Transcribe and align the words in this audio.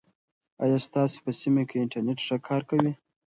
آیا 0.63 0.77
ستاسو 0.87 1.17
په 1.25 1.31
سیمه 1.41 1.63
کې 1.69 1.75
انټرنیټ 1.81 2.19
ښه 2.25 2.37
کار 2.47 2.61
کوي؟ 2.69 2.91